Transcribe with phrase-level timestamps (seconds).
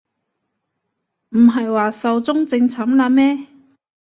[1.29, 3.45] 唔係話壽終正寢喇咩